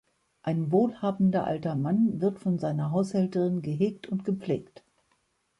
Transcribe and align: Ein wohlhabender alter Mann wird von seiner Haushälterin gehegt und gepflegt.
Ein 0.41 0.71
wohlhabender 0.71 1.43
alter 1.45 1.75
Mann 1.75 2.19
wird 2.21 2.39
von 2.39 2.57
seiner 2.57 2.89
Haushälterin 2.89 3.61
gehegt 3.61 4.07
und 4.07 4.25
gepflegt. 4.25 4.83